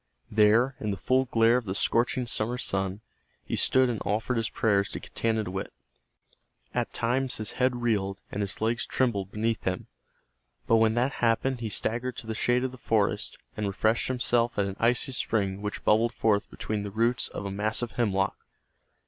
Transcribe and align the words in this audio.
There, 0.31 0.73
in 0.79 0.89
the 0.89 0.97
full 0.97 1.25
glare 1.25 1.57
of 1.57 1.65
the 1.65 1.75
scorching 1.75 2.25
summer 2.25 2.57
sun, 2.57 3.01
he 3.45 3.55
stood 3.55 3.87
and 3.87 4.01
offered 4.03 4.37
his 4.37 4.49
prayers 4.49 4.89
to 4.93 4.99
Getanittowit. 4.99 5.71
At 6.73 6.91
times 6.91 7.37
his 7.37 7.51
head 7.51 7.83
reeled 7.83 8.19
and 8.31 8.41
his 8.41 8.59
legs 8.61 8.87
trembled 8.87 9.29
beneath 9.31 9.63
him, 9.63 9.85
but 10.65 10.77
when 10.77 10.95
that 10.95 11.11
happened 11.21 11.59
he 11.59 11.69
staggered 11.69 12.17
to 12.17 12.25
the 12.25 12.33
shade 12.33 12.63
of 12.63 12.71
the 12.71 12.79
forest, 12.79 13.37
and 13.55 13.67
refreshed 13.67 14.07
himself 14.07 14.57
at 14.57 14.65
an 14.65 14.75
icy 14.79 15.11
spring 15.11 15.61
which 15.61 15.83
bubbled 15.83 16.13
forth 16.15 16.49
between 16.49 16.81
the 16.81 16.89
roots 16.89 17.27
of 17.27 17.45
a 17.45 17.51
massive 17.51 17.91
hemlock. 17.91 18.43